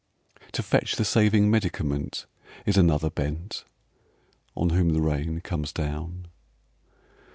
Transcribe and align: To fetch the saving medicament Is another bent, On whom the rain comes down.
To 0.53 0.63
fetch 0.63 0.95
the 0.95 1.05
saving 1.05 1.51
medicament 1.51 2.25
Is 2.65 2.75
another 2.75 3.11
bent, 3.11 3.65
On 4.57 4.71
whom 4.71 4.93
the 4.93 4.99
rain 5.03 5.41
comes 5.41 5.71
down. 5.71 6.25